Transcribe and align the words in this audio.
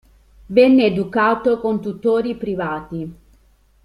Venne 0.47 0.85
educato 0.85 1.59
con 1.59 1.79
tutori 1.79 2.35
privati. 2.35 3.15